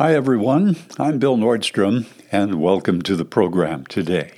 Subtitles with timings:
[0.00, 0.76] Hi, everyone.
[0.98, 4.32] I'm Bill Nordstrom, and welcome to the program today.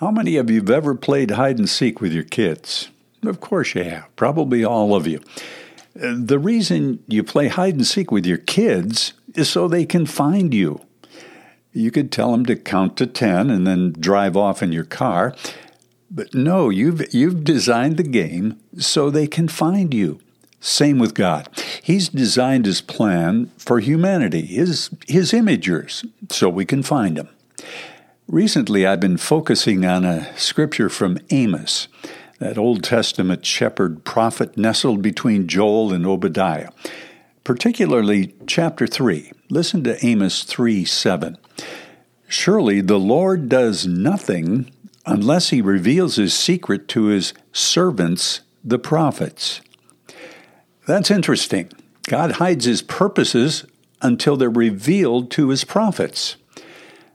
[0.00, 2.90] How many of you have ever played hide and seek with your kids?
[3.24, 5.22] Of course you have, probably all of you.
[5.94, 10.52] The reason you play hide and seek with your kids is so they can find
[10.52, 10.82] you.
[11.72, 15.34] You could tell them to count to 10 and then drive off in your car.
[16.10, 20.20] But no, you've, you've designed the game so they can find you.
[20.60, 21.48] Same with God.
[21.82, 27.28] He's designed his plan for humanity, his, his imagers, so we can find him.
[28.28, 31.86] Recently, I've been focusing on a scripture from Amos,
[32.40, 36.70] that Old Testament shepherd prophet nestled between Joel and Obadiah,
[37.44, 39.30] particularly chapter 3.
[39.48, 41.38] Listen to Amos 3 7.
[42.26, 44.70] Surely the Lord does nothing
[45.06, 49.60] unless he reveals his secret to his servants, the prophets.
[50.86, 51.70] That's interesting.
[52.08, 53.64] God hides his purposes
[54.00, 56.36] until they're revealed to his prophets.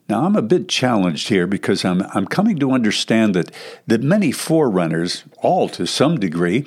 [0.09, 3.49] Now, I'm a bit challenged here because I'm, I'm coming to understand that,
[3.87, 6.65] that many forerunners, all to some degree,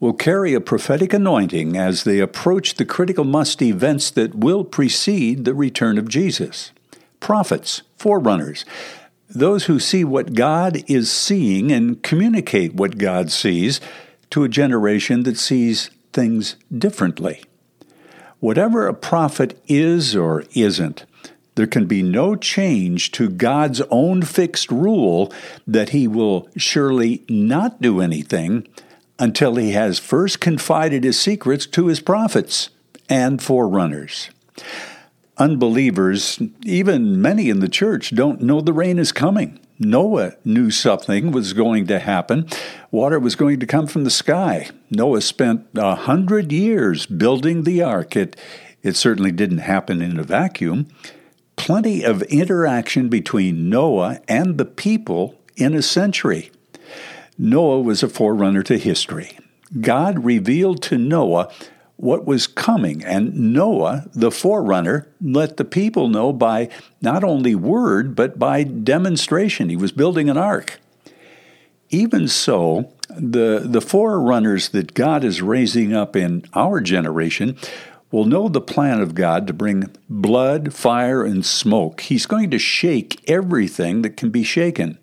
[0.00, 5.44] will carry a prophetic anointing as they approach the critical must events that will precede
[5.44, 6.72] the return of Jesus.
[7.20, 8.64] Prophets, forerunners,
[9.28, 13.80] those who see what God is seeing and communicate what God sees
[14.30, 17.42] to a generation that sees things differently.
[18.40, 21.04] Whatever a prophet is or isn't,
[21.56, 25.32] there can be no change to God's own fixed rule
[25.66, 28.66] that he will surely not do anything
[29.18, 32.70] until he has first confided his secrets to his prophets
[33.10, 34.30] and forerunners.
[35.36, 39.60] Unbelievers, even many in the church, don't know the rain is coming.
[39.82, 42.46] Noah knew something was going to happen.
[42.90, 44.68] Water was going to come from the sky.
[44.90, 48.14] Noah spent a hundred years building the ark.
[48.14, 48.36] It,
[48.82, 50.88] it certainly didn't happen in a vacuum.
[51.56, 56.50] Plenty of interaction between Noah and the people in a century.
[57.38, 59.38] Noah was a forerunner to history.
[59.80, 61.50] God revealed to Noah
[62.00, 63.04] what was coming.
[63.04, 66.70] And Noah, the forerunner, let the people know by
[67.02, 69.68] not only word, but by demonstration.
[69.68, 70.80] He was building an ark.
[71.90, 77.58] Even so, the, the forerunners that God is raising up in our generation
[78.10, 82.00] will know the plan of God to bring blood, fire, and smoke.
[82.00, 84.96] He's going to shake everything that can be shaken.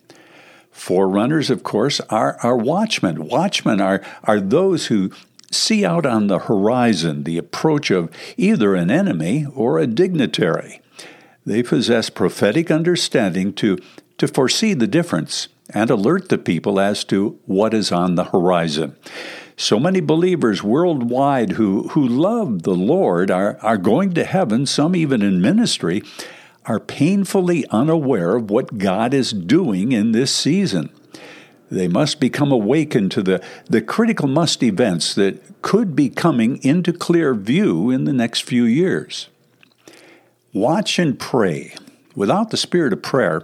[0.72, 3.28] Forerunners, of course, are, are watchmen.
[3.28, 5.12] Watchmen are, are those who
[5.52, 10.82] see out on the horizon the approach of either an enemy or a dignitary.
[11.46, 13.78] They possess prophetic understanding to,
[14.18, 18.96] to foresee the difference and alert the people as to what is on the horizon.
[19.56, 24.96] So many believers worldwide who, who love the Lord are, are going to heaven, some
[24.96, 26.04] even in ministry,
[26.66, 30.90] are painfully unaware of what God is doing in this season.
[31.70, 36.94] They must become awakened to the, the critical must events that could be coming into
[36.94, 39.28] clear view in the next few years.
[40.54, 41.76] Watch and pray.
[42.16, 43.42] Without the spirit of prayer,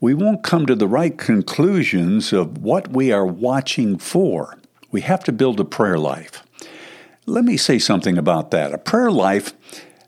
[0.00, 4.58] we won't come to the right conclusions of what we are watching for.
[4.90, 6.42] We have to build a prayer life.
[7.26, 8.72] Let me say something about that.
[8.72, 9.52] A prayer life,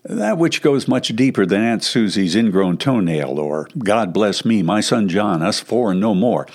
[0.05, 4.81] that which goes much deeper than Aunt Susie's ingrown toenail or God bless me, my
[4.81, 6.47] son John, us four and no more.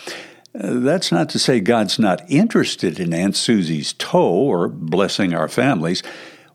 [0.53, 6.03] That's not to say God's not interested in Aunt Susie's toe or blessing our families.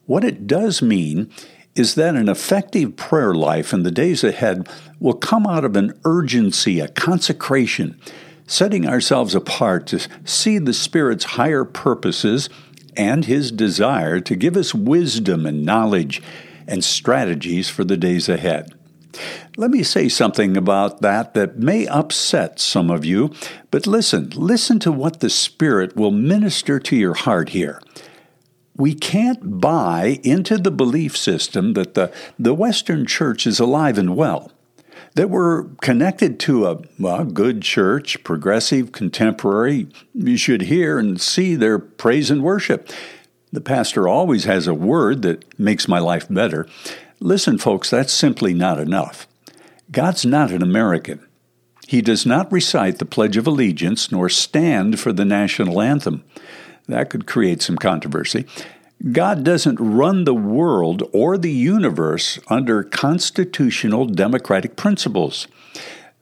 [0.06, 1.30] What it does mean
[1.74, 4.68] is that an effective prayer life in the days ahead
[5.00, 8.00] will come out of an urgency, a consecration,
[8.46, 12.48] setting ourselves apart to see the Spirit's higher purposes
[12.96, 16.22] and His desire to give us wisdom and knowledge
[16.68, 18.77] and strategies for the days ahead.
[19.56, 23.32] Let me say something about that that may upset some of you,
[23.70, 27.80] but listen, listen to what the Spirit will minister to your heart here.
[28.76, 34.14] We can't buy into the belief system that the, the Western church is alive and
[34.14, 34.52] well,
[35.14, 36.66] that we're connected to
[37.04, 39.88] a good church, progressive, contemporary.
[40.14, 42.88] You should hear and see their praise and worship.
[43.50, 46.68] The pastor always has a word that makes my life better.
[47.20, 49.26] Listen, folks, that's simply not enough.
[49.90, 51.26] God's not an American.
[51.86, 56.22] He does not recite the Pledge of Allegiance nor stand for the national anthem.
[56.86, 58.46] That could create some controversy.
[59.12, 65.46] God doesn't run the world or the universe under constitutional democratic principles.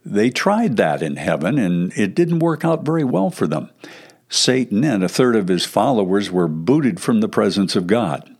[0.05, 3.69] They tried that in heaven, and it didn't work out very well for them.
[4.29, 8.36] Satan and a third of his followers were booted from the presence of God.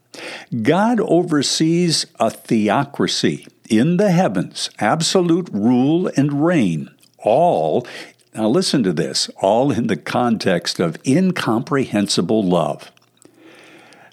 [0.62, 7.86] God oversees a theocracy in the heavens, absolute rule and reign, all,
[8.34, 12.92] now listen to this, all in the context of incomprehensible love.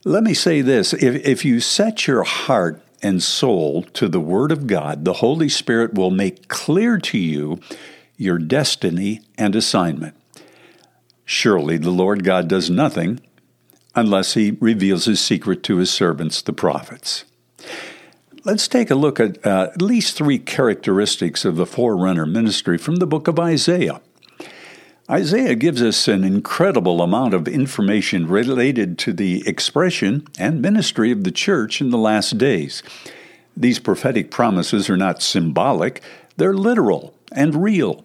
[0.04, 4.50] Let me say this if, if you set your heart and soul to the Word
[4.50, 7.60] of God, the Holy Spirit will make clear to you
[8.16, 10.14] your destiny and assignment.
[11.24, 13.20] Surely the Lord God does nothing
[13.94, 17.24] unless he reveals his secret to his servants, the prophets.
[18.44, 22.96] Let's take a look at uh, at least three characteristics of the forerunner ministry from
[22.96, 24.00] the book of Isaiah.
[25.10, 31.24] Isaiah gives us an incredible amount of information related to the expression and ministry of
[31.24, 32.82] the church in the last days.
[33.56, 36.02] These prophetic promises are not symbolic,
[36.36, 38.04] they're literal and real.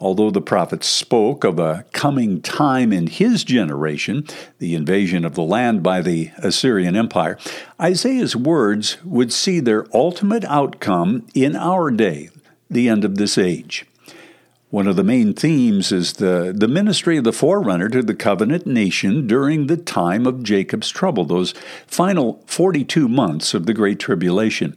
[0.00, 4.24] Although the prophet spoke of a coming time in his generation,
[4.58, 7.36] the invasion of the land by the Assyrian Empire,
[7.80, 12.30] Isaiah's words would see their ultimate outcome in our day,
[12.70, 13.86] the end of this age.
[14.70, 18.66] One of the main themes is the, the ministry of the forerunner to the covenant
[18.66, 21.54] nation during the time of Jacob's trouble, those
[21.86, 24.76] final 42 months of the Great Tribulation.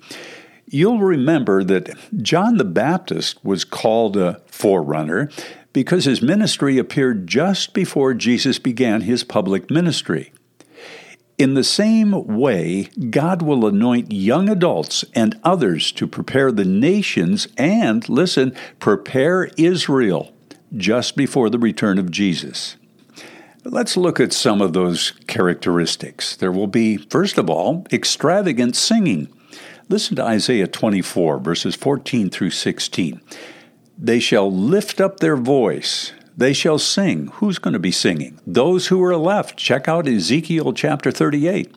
[0.73, 1.89] You'll remember that
[2.21, 5.29] John the Baptist was called a forerunner
[5.73, 10.31] because his ministry appeared just before Jesus began his public ministry.
[11.37, 17.49] In the same way, God will anoint young adults and others to prepare the nations
[17.57, 20.31] and, listen, prepare Israel
[20.77, 22.77] just before the return of Jesus.
[23.65, 26.37] Let's look at some of those characteristics.
[26.37, 29.27] There will be, first of all, extravagant singing.
[29.91, 33.21] Listen to Isaiah 24, verses 14 through 16.
[33.97, 37.27] They shall lift up their voice they shall sing.
[37.35, 38.39] Who's going to be singing?
[38.47, 39.57] Those who are left.
[39.57, 41.75] Check out Ezekiel chapter 38.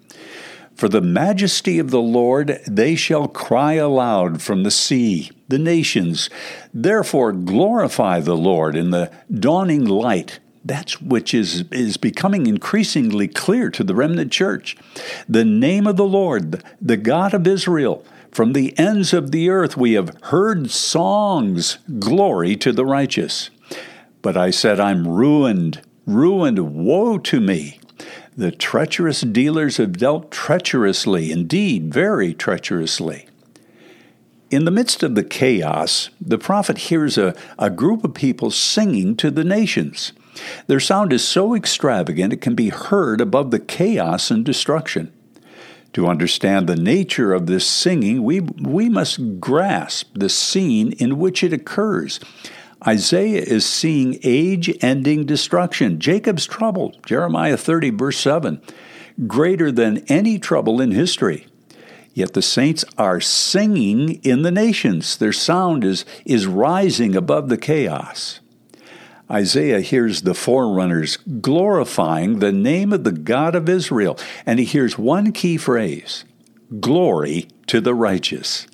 [0.74, 6.30] For the majesty of the Lord they shall cry aloud from the sea, the nations.
[6.72, 10.40] Therefore glorify the Lord in the dawning light.
[10.64, 14.76] That's which is, is becoming increasingly clear to the remnant church.
[15.28, 18.04] The name of the Lord, the God of Israel.
[18.32, 23.50] From the ends of the earth we have heard songs, glory to the righteous.
[24.22, 27.78] But I said, I'm ruined, ruined, woe to me.
[28.36, 33.26] The treacherous dealers have dealt treacherously, indeed, very treacherously.
[34.54, 39.16] In the midst of the chaos, the prophet hears a, a group of people singing
[39.16, 40.12] to the nations.
[40.68, 45.12] Their sound is so extravagant it can be heard above the chaos and destruction.
[45.94, 51.42] To understand the nature of this singing, we, we must grasp the scene in which
[51.42, 52.20] it occurs.
[52.86, 58.62] Isaiah is seeing age ending destruction, Jacob's trouble, Jeremiah 30, verse 7,
[59.26, 61.48] greater than any trouble in history.
[62.14, 65.16] Yet the saints are singing in the nations.
[65.16, 68.38] Their sound is, is rising above the chaos.
[69.28, 74.16] Isaiah hears the forerunners glorifying the name of the God of Israel,
[74.46, 76.24] and he hears one key phrase
[76.80, 78.68] Glory to the righteous.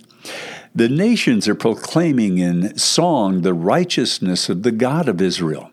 [0.75, 5.69] The nations are proclaiming in song the righteousness of the God of Israel.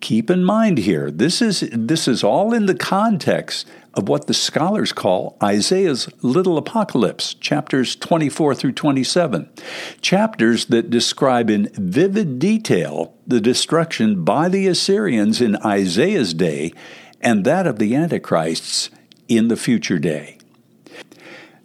[0.00, 4.34] Keep in mind here, this is, this is all in the context of what the
[4.34, 9.48] scholars call Isaiah's little apocalypse, chapters 24 through 27,
[10.02, 16.72] chapters that describe in vivid detail the destruction by the Assyrians in Isaiah's day
[17.22, 18.90] and that of the Antichrists
[19.28, 20.35] in the future day.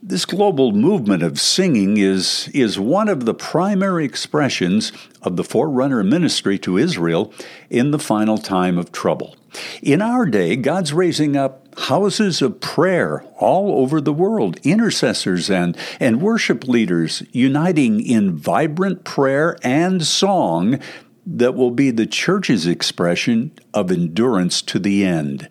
[0.04, 4.92] This global movement of singing is, is one of the primary expressions
[5.22, 7.32] of the forerunner ministry to Israel
[7.70, 9.36] in the final time of trouble.
[9.84, 15.78] In our day, God's raising up houses of prayer all over the world, intercessors and,
[16.00, 20.80] and worship leaders uniting in vibrant prayer and song
[21.28, 25.48] that will be the church's expression of endurance to the end.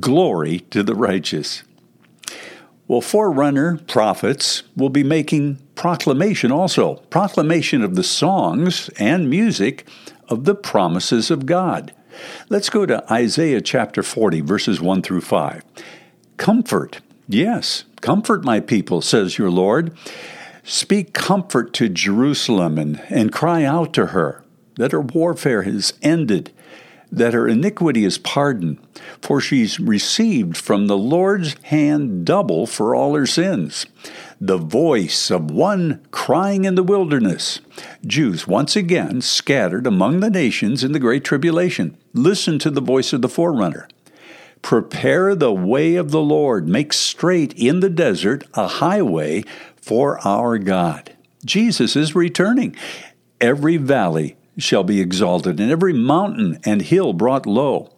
[0.00, 1.62] Glory to the righteous.
[2.90, 9.86] Well, forerunner prophets will be making proclamation also, proclamation of the songs and music
[10.28, 11.94] of the promises of God.
[12.48, 15.62] Let's go to Isaiah chapter 40, verses 1 through 5.
[16.36, 19.96] Comfort, yes, comfort my people, says your Lord.
[20.64, 24.42] Speak comfort to Jerusalem and, and cry out to her
[24.78, 26.52] that her warfare is ended
[27.12, 28.78] that her iniquity is pardoned,
[29.20, 33.86] for she's received from the Lord's hand double for all her sins.
[34.40, 37.60] The voice of one crying in the wilderness.
[38.06, 41.96] Jews once again scattered among the nations in the Great Tribulation.
[42.12, 43.88] Listen to the voice of the forerunner.
[44.62, 49.42] Prepare the way of the Lord, make straight in the desert a highway
[49.76, 51.16] for our God.
[51.44, 52.76] Jesus is returning.
[53.40, 57.90] Every valley shall be exalted, and every mountain and hill brought low.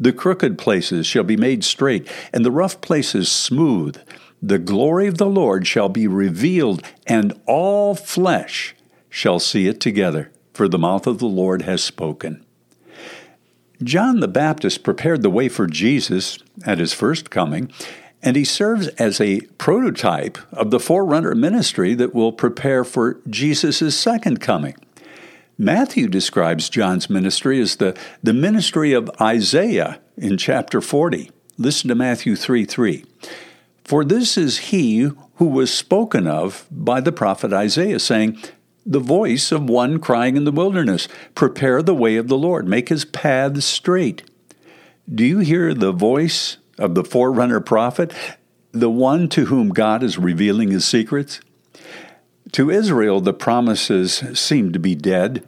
[0.00, 4.00] The crooked places shall be made straight, and the rough places smooth.
[4.40, 8.76] The glory of the Lord shall be revealed, and all flesh
[9.10, 12.44] shall see it together, for the mouth of the Lord has spoken.
[13.82, 17.72] John the Baptist prepared the way for Jesus at his first coming,
[18.22, 23.96] and he serves as a prototype of the forerunner ministry that will prepare for Jesus'
[23.96, 24.74] second coming.
[25.60, 31.32] Matthew describes John's ministry as the, the ministry of Isaiah in chapter 40.
[31.58, 33.04] Listen to Matthew 3 3.
[33.82, 38.38] For this is he who was spoken of by the prophet Isaiah, saying,
[38.86, 42.88] The voice of one crying in the wilderness, Prepare the way of the Lord, make
[42.88, 44.22] his paths straight.
[45.12, 48.12] Do you hear the voice of the forerunner prophet,
[48.70, 51.40] the one to whom God is revealing his secrets?
[52.52, 55.46] To Israel, the promises seem to be dead.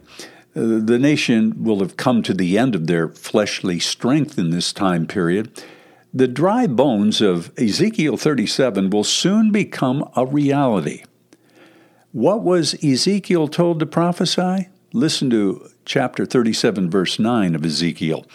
[0.55, 4.73] Uh, the nation will have come to the end of their fleshly strength in this
[4.73, 5.63] time period.
[6.13, 11.03] The dry bones of Ezekiel 37 will soon become a reality.
[12.11, 14.67] What was Ezekiel told to prophesy?
[14.91, 18.25] Listen to chapter 37, verse 9 of Ezekiel.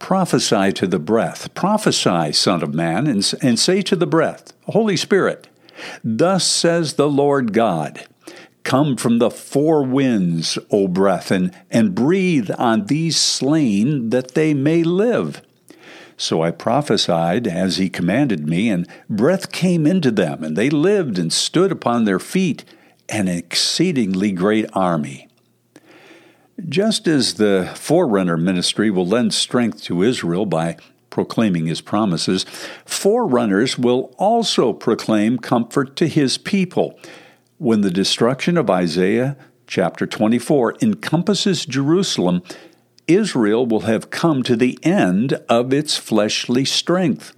[0.00, 1.54] Prophesy to the breath.
[1.54, 5.46] Prophesy, Son of Man, and, and say to the breath, Holy Spirit,
[6.02, 8.06] Thus says the Lord God
[8.66, 14.54] Come from the four winds, O breath, and, and breathe on these slain that they
[14.54, 15.40] may live.
[16.16, 21.16] So I prophesied as he commanded me, and breath came into them, and they lived
[21.16, 22.64] and stood upon their feet,
[23.08, 25.28] an exceedingly great army.
[26.68, 30.76] Just as the forerunner ministry will lend strength to Israel by
[31.10, 32.44] proclaiming his promises,
[32.84, 36.98] forerunners will also proclaim comfort to his people.
[37.58, 39.36] When the destruction of Isaiah
[39.66, 42.42] chapter 24 encompasses Jerusalem,
[43.06, 47.32] Israel will have come to the end of its fleshly strength.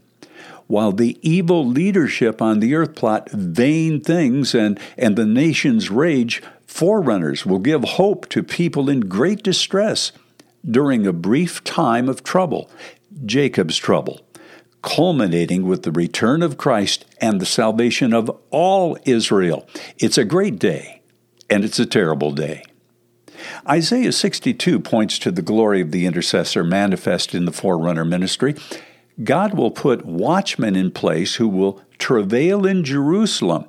[0.66, 6.42] While the evil leadership on the earth plot vain things and, and the nations rage,
[6.66, 10.12] forerunners will give hope to people in great distress
[10.68, 12.70] during a brief time of trouble.
[13.24, 14.20] Jacob's trouble,
[14.82, 19.66] culminating with the return of Christ and the salvation of all Israel.
[19.98, 21.02] It's a great day,
[21.48, 22.62] and it's a terrible day.
[23.68, 28.54] Isaiah 62 points to the glory of the intercessor manifest in the forerunner ministry.
[29.22, 33.66] God will put watchmen in place who will travail in Jerusalem,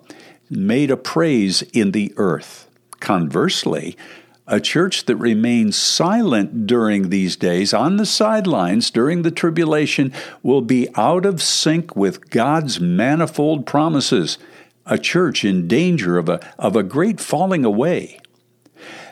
[0.50, 2.68] made a praise in the earth.
[3.00, 3.98] Conversely,
[4.50, 10.62] a church that remains silent during these days, on the sidelines during the tribulation, will
[10.62, 14.40] be out of sync with God's manifold promises.
[14.88, 18.20] A church in danger of a, of a great falling away.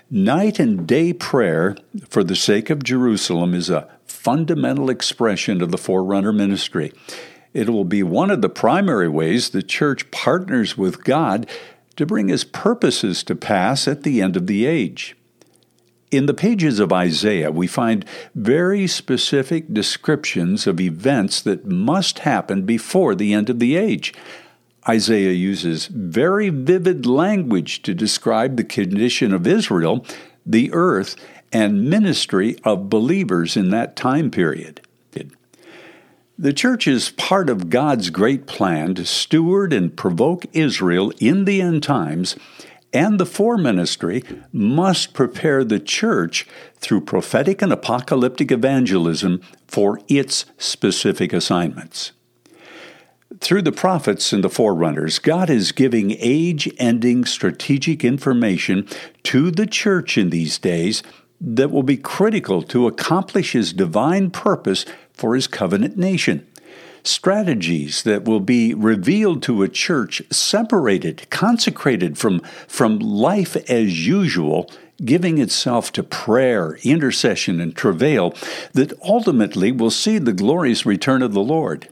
[0.09, 1.77] Night and day prayer
[2.09, 6.91] for the sake of Jerusalem is a fundamental expression of the forerunner ministry.
[7.53, 11.47] It will be one of the primary ways the church partners with God
[11.95, 15.16] to bring his purposes to pass at the end of the age.
[16.09, 22.63] In the pages of Isaiah, we find very specific descriptions of events that must happen
[22.63, 24.13] before the end of the age.
[24.87, 30.05] Isaiah uses very vivid language to describe the condition of Israel,
[30.45, 31.17] the earth,
[31.51, 34.81] and ministry of believers in that time period.
[36.39, 41.63] The church is part of God's great plan to steward and provoke Israel in the
[41.63, 42.35] end times
[42.93, 50.45] and the fore ministry must prepare the church through prophetic and apocalyptic evangelism for its
[50.57, 52.11] specific assignments.
[53.39, 58.87] Through the prophets and the forerunners, God is giving age ending strategic information
[59.23, 61.03] to the church in these days
[61.39, 66.47] that will be critical to accomplish His divine purpose for His covenant nation
[67.03, 74.69] strategies that will be revealed to a church separated, consecrated from, from life as usual,
[75.03, 78.33] giving itself to prayer, intercession, and travail
[78.73, 81.87] that ultimately will see the glorious return of the Lord.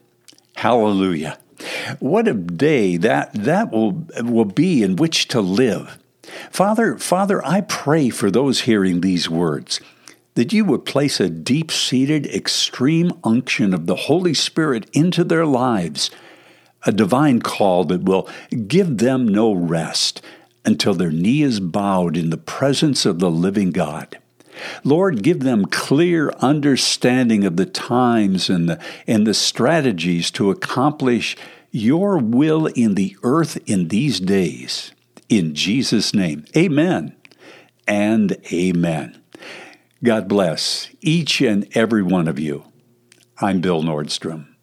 [0.56, 1.38] Hallelujah.
[2.00, 5.98] What a day that, that will, will be in which to live.
[6.52, 9.80] Father, Father, I pray for those hearing these words
[10.36, 15.46] that you would place a deep seated, extreme unction of the Holy Spirit into their
[15.46, 16.12] lives,
[16.86, 18.30] a divine call that will
[18.68, 20.22] give them no rest
[20.64, 24.18] until their knee is bowed in the presence of the living God.
[24.84, 31.36] Lord, give them clear understanding of the times and the, and the strategies to accomplish
[31.72, 34.92] your will in the earth in these days.
[35.28, 37.16] In Jesus' name, amen
[37.88, 39.22] and amen.
[40.06, 42.66] God bless each and every one of you.
[43.42, 44.55] I'm Bill Nordstrom.